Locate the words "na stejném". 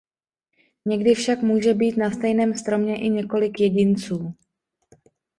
1.97-2.53